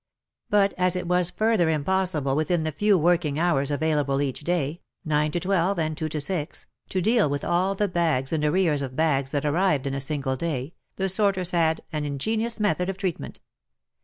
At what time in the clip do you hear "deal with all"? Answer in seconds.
7.01-7.75